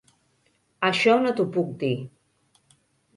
Això 0.87 1.17
no 1.25 1.33
t'ho 1.39 1.45
puc 1.57 1.69
dir. 1.83 1.93